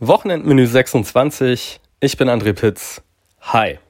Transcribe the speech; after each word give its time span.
Wochenendmenü 0.00 0.64
26. 0.64 1.80
Ich 1.98 2.16
bin 2.16 2.28
André 2.28 2.52
Pitz. 2.52 3.02
Hi. 3.40 3.80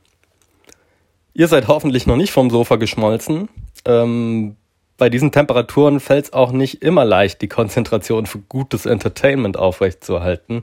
Ihr 1.35 1.49
seid 1.49 1.69
hoffentlich 1.69 2.07
noch 2.07 2.17
nicht 2.17 2.33
vom 2.33 2.49
Sofa 2.49 2.77
geschmolzen. 2.77 3.51
Ähm, 3.85 4.57
bei 4.97 5.11
diesen 5.11 5.33
Temperaturen 5.33 6.01
fällt 6.01 6.25
es 6.25 6.33
auch 6.33 6.51
nicht 6.51 6.83
immer 6.83 7.05
leicht, 7.05 7.43
die 7.43 7.49
Konzentration 7.49 8.25
für 8.25 8.39
gutes 8.39 8.87
Entertainment 8.87 9.59
aufrechtzuerhalten. 9.59 10.63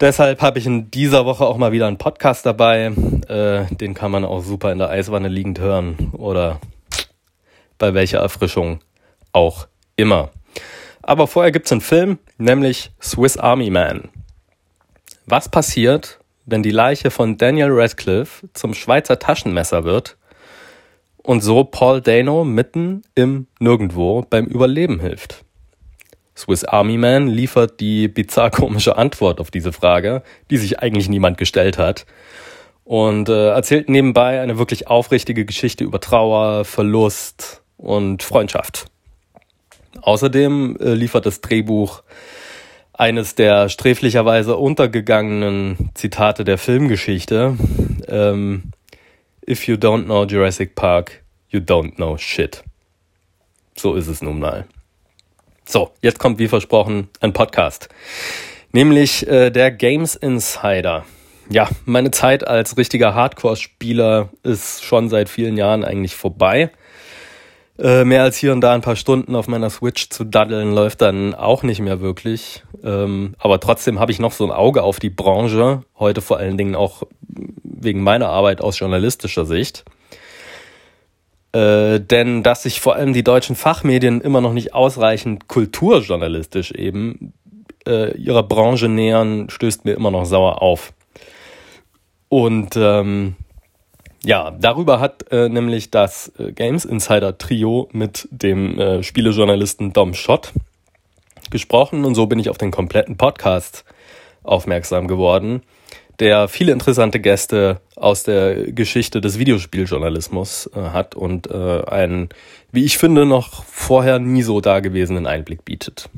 Deshalb 0.00 0.42
habe 0.42 0.58
ich 0.58 0.66
in 0.66 0.90
dieser 0.90 1.24
Woche 1.24 1.46
auch 1.46 1.56
mal 1.56 1.72
wieder 1.72 1.86
einen 1.86 1.96
Podcast 1.96 2.44
dabei. 2.44 2.92
Äh, 3.26 3.74
den 3.74 3.94
kann 3.94 4.10
man 4.10 4.26
auch 4.26 4.42
super 4.42 4.70
in 4.70 4.78
der 4.78 4.90
Eiswanne 4.90 5.28
liegend 5.28 5.60
hören 5.60 6.10
oder 6.12 6.60
bei 7.78 7.94
welcher 7.94 8.18
Erfrischung 8.18 8.80
auch 9.32 9.66
immer. 9.96 10.28
Aber 11.10 11.26
vorher 11.26 11.50
gibt's 11.50 11.72
einen 11.72 11.80
Film, 11.80 12.20
nämlich 12.38 12.92
Swiss 13.02 13.36
Army 13.36 13.68
Man. 13.68 14.10
Was 15.26 15.48
passiert, 15.48 16.20
wenn 16.46 16.62
die 16.62 16.70
Leiche 16.70 17.10
von 17.10 17.36
Daniel 17.36 17.70
Radcliffe 17.72 18.48
zum 18.54 18.74
Schweizer 18.74 19.18
Taschenmesser 19.18 19.82
wird 19.82 20.16
und 21.16 21.40
so 21.40 21.64
Paul 21.64 22.00
Dano 22.00 22.44
mitten 22.44 23.02
im 23.16 23.48
Nirgendwo 23.58 24.24
beim 24.30 24.46
Überleben 24.46 25.00
hilft? 25.00 25.44
Swiss 26.36 26.62
Army 26.62 26.96
Man 26.96 27.26
liefert 27.26 27.80
die 27.80 28.06
bizarr 28.06 28.52
komische 28.52 28.96
Antwort 28.96 29.40
auf 29.40 29.50
diese 29.50 29.72
Frage, 29.72 30.22
die 30.48 30.58
sich 30.58 30.78
eigentlich 30.78 31.08
niemand 31.08 31.38
gestellt 31.38 31.76
hat. 31.76 32.06
Und 32.84 33.28
äh, 33.28 33.48
erzählt 33.48 33.88
nebenbei 33.88 34.40
eine 34.40 34.58
wirklich 34.58 34.86
aufrichtige 34.86 35.44
Geschichte 35.44 35.82
über 35.82 35.98
Trauer, 35.98 36.64
Verlust 36.64 37.62
und 37.78 38.22
Freundschaft. 38.22 38.86
Außerdem 40.00 40.76
äh, 40.80 40.94
liefert 40.94 41.26
das 41.26 41.40
Drehbuch 41.40 42.02
eines 42.92 43.34
der 43.34 43.68
sträflicherweise 43.68 44.56
untergegangenen 44.56 45.90
Zitate 45.94 46.44
der 46.44 46.58
Filmgeschichte. 46.58 47.56
Ähm, 48.08 48.72
If 49.48 49.66
you 49.66 49.76
don't 49.76 50.04
know 50.04 50.24
Jurassic 50.24 50.74
Park, 50.74 51.24
you 51.48 51.60
don't 51.60 51.96
know 51.96 52.16
shit. 52.16 52.62
So 53.76 53.94
ist 53.94 54.06
es 54.06 54.22
nun 54.22 54.38
mal. 54.38 54.66
So, 55.64 55.92
jetzt 56.02 56.18
kommt 56.18 56.38
wie 56.38 56.46
versprochen 56.46 57.08
ein 57.20 57.32
Podcast. 57.32 57.88
Nämlich 58.72 59.26
äh, 59.26 59.50
der 59.50 59.70
Games 59.70 60.14
Insider. 60.14 61.04
Ja, 61.48 61.68
meine 61.84 62.12
Zeit 62.12 62.46
als 62.46 62.76
richtiger 62.76 63.14
Hardcore-Spieler 63.14 64.28
ist 64.44 64.84
schon 64.84 65.08
seit 65.08 65.28
vielen 65.28 65.56
Jahren 65.56 65.84
eigentlich 65.84 66.14
vorbei. 66.14 66.70
Äh, 67.80 68.04
mehr 68.04 68.22
als 68.22 68.36
hier 68.36 68.52
und 68.52 68.60
da 68.60 68.74
ein 68.74 68.82
paar 68.82 68.96
Stunden 68.96 69.34
auf 69.34 69.48
meiner 69.48 69.70
Switch 69.70 70.10
zu 70.10 70.24
daddeln 70.24 70.74
läuft 70.74 71.00
dann 71.00 71.34
auch 71.34 71.62
nicht 71.62 71.80
mehr 71.80 72.02
wirklich. 72.02 72.62
Ähm, 72.84 73.34
aber 73.38 73.58
trotzdem 73.58 73.98
habe 73.98 74.12
ich 74.12 74.18
noch 74.18 74.32
so 74.32 74.44
ein 74.44 74.50
Auge 74.50 74.82
auf 74.82 75.00
die 75.00 75.08
Branche. 75.08 75.82
Heute 75.98 76.20
vor 76.20 76.36
allen 76.36 76.58
Dingen 76.58 76.74
auch 76.74 77.04
wegen 77.62 78.02
meiner 78.02 78.28
Arbeit 78.28 78.60
aus 78.60 78.78
journalistischer 78.78 79.46
Sicht. 79.46 79.84
Äh, 81.52 82.00
denn 82.00 82.42
dass 82.42 82.64
sich 82.64 82.82
vor 82.82 82.96
allem 82.96 83.14
die 83.14 83.24
deutschen 83.24 83.56
Fachmedien 83.56 84.20
immer 84.20 84.42
noch 84.42 84.52
nicht 84.52 84.74
ausreichend 84.74 85.48
kulturjournalistisch 85.48 86.72
eben 86.72 87.32
äh, 87.88 88.14
ihrer 88.18 88.42
Branche 88.42 88.88
nähern, 88.88 89.48
stößt 89.48 89.86
mir 89.86 89.92
immer 89.92 90.10
noch 90.10 90.26
sauer 90.26 90.60
auf. 90.60 90.92
Und 92.28 92.76
ähm, 92.76 93.36
ja, 94.24 94.50
darüber 94.50 95.00
hat 95.00 95.30
äh, 95.30 95.48
nämlich 95.48 95.90
das 95.90 96.32
äh, 96.38 96.52
Games 96.52 96.84
Insider 96.84 97.38
Trio 97.38 97.88
mit 97.92 98.28
dem 98.30 98.78
äh, 98.78 99.02
Spielejournalisten 99.02 99.92
Dom 99.92 100.12
Schott 100.12 100.52
gesprochen 101.50 102.04
und 102.04 102.14
so 102.14 102.26
bin 102.26 102.38
ich 102.38 102.50
auf 102.50 102.58
den 102.58 102.70
kompletten 102.70 103.16
Podcast 103.16 103.84
aufmerksam 104.42 105.08
geworden, 105.08 105.62
der 106.18 106.48
viele 106.48 106.72
interessante 106.72 107.18
Gäste 107.18 107.80
aus 107.96 108.22
der 108.22 108.72
Geschichte 108.72 109.22
des 109.22 109.38
Videospieljournalismus 109.38 110.70
äh, 110.74 110.80
hat 110.80 111.14
und 111.14 111.50
äh, 111.50 111.82
einen, 111.84 112.28
wie 112.72 112.84
ich 112.84 112.98
finde, 112.98 113.24
noch 113.24 113.64
vorher 113.64 114.18
nie 114.18 114.42
so 114.42 114.60
dagewesenen 114.60 115.26
Einblick 115.26 115.64
bietet. 115.64 116.10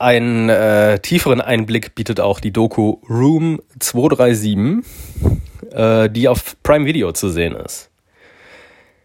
Einen 0.00 1.02
tieferen 1.02 1.40
Einblick 1.40 1.96
bietet 1.96 2.20
auch 2.20 2.38
die 2.38 2.52
Doku 2.52 2.98
Room 3.10 3.60
237 3.80 4.84
äh, 5.72 6.08
die 6.08 6.28
auf 6.28 6.56
Prime 6.62 6.86
Video 6.86 7.12
zu 7.12 7.28
sehen 7.28 7.54
ist. 7.54 7.90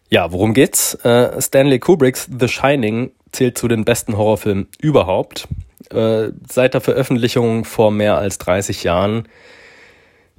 Ja, 0.09 0.31
worum 0.31 0.53
geht's? 0.53 0.93
Äh, 1.03 1.41
Stanley 1.41 1.79
Kubricks 1.79 2.29
The 2.39 2.47
Shining 2.47 3.11
zählt 3.31 3.57
zu 3.57 3.67
den 3.67 3.83
besten 3.83 4.17
Horrorfilmen 4.17 4.67
überhaupt. 4.79 5.47
Äh, 5.91 6.29
seit 6.49 6.73
der 6.73 6.81
Veröffentlichung 6.81 7.65
vor 7.65 7.91
mehr 7.91 8.17
als 8.17 8.37
30 8.37 8.83
Jahren 8.83 9.27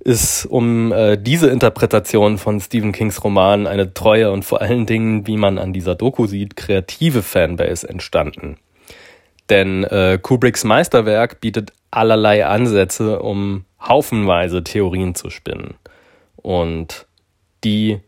ist 0.04 0.44
um 0.46 0.92
äh, 0.92 1.16
diese 1.16 1.48
Interpretation 1.48 2.38
von 2.38 2.60
Stephen 2.60 2.92
Kings 2.92 3.24
Roman 3.24 3.66
eine 3.66 3.94
treue 3.94 4.30
und 4.30 4.44
vor 4.44 4.60
allen 4.60 4.86
Dingen, 4.86 5.26
wie 5.26 5.38
man 5.38 5.58
an 5.58 5.72
dieser 5.72 5.94
Doku 5.94 6.26
sieht, 6.26 6.56
kreative 6.56 7.22
Fanbase 7.22 7.88
entstanden. 7.88 8.58
Denn 9.48 9.84
äh, 9.84 10.18
Kubricks 10.20 10.64
Meisterwerk 10.64 11.40
bietet 11.40 11.72
allerlei 11.90 12.46
Ansätze, 12.46 13.20
um 13.20 13.64
haufenweise 13.80 14.62
Theorien 14.62 15.14
zu 15.14 15.30
spinnen. 15.30 15.74
Und 16.44 17.06
die 17.64 18.00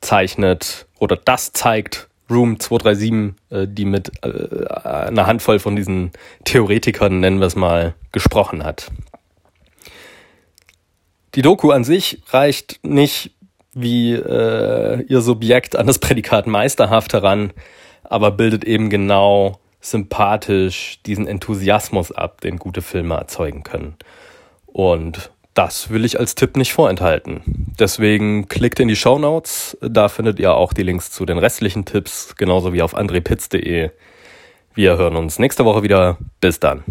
zeichnet 0.00 0.86
oder 0.98 1.16
das 1.16 1.52
zeigt 1.52 2.08
Room 2.28 2.58
237, 2.58 3.40
äh, 3.50 3.68
die 3.72 3.84
mit 3.84 4.10
äh, 4.24 4.66
einer 4.82 5.28
Handvoll 5.28 5.60
von 5.60 5.76
diesen 5.76 6.10
Theoretikern, 6.42 7.20
nennen 7.20 7.38
wir 7.38 7.46
es 7.46 7.54
mal, 7.54 7.94
gesprochen 8.10 8.64
hat. 8.64 8.90
Die 11.36 11.42
Doku 11.42 11.70
an 11.70 11.84
sich 11.84 12.22
reicht 12.30 12.80
nicht 12.82 13.30
wie 13.72 14.14
äh, 14.14 15.02
ihr 15.02 15.20
Subjekt 15.20 15.76
an 15.76 15.86
das 15.86 16.00
Prädikat 16.00 16.48
meisterhaft 16.48 17.12
heran, 17.12 17.52
aber 18.02 18.32
bildet 18.32 18.64
eben 18.64 18.90
genau 18.90 19.60
sympathisch 19.80 21.00
diesen 21.06 21.28
Enthusiasmus 21.28 22.10
ab, 22.10 22.40
den 22.40 22.58
gute 22.58 22.82
Filme 22.82 23.14
erzeugen 23.14 23.62
können. 23.62 23.94
Und 24.66 25.30
das 25.54 25.90
will 25.90 26.04
ich 26.04 26.18
als 26.18 26.34
Tipp 26.34 26.56
nicht 26.56 26.72
vorenthalten. 26.72 27.42
Deswegen 27.78 28.48
klickt 28.48 28.80
in 28.80 28.88
die 28.88 28.96
Show 28.96 29.18
Notes. 29.18 29.78
Da 29.80 30.08
findet 30.08 30.40
ihr 30.40 30.54
auch 30.54 30.72
die 30.72 30.82
Links 30.82 31.10
zu 31.10 31.24
den 31.24 31.38
restlichen 31.38 31.84
Tipps, 31.84 32.34
genauso 32.36 32.72
wie 32.72 32.82
auf 32.82 32.94
andrepitz.de. 32.94 33.90
Wir 34.74 34.96
hören 34.96 35.16
uns 35.16 35.38
nächste 35.38 35.64
Woche 35.64 35.84
wieder. 35.84 36.18
Bis 36.40 36.58
dann. 36.58 36.82